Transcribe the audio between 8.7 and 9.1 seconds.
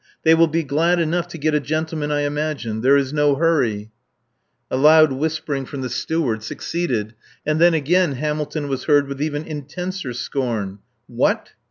heard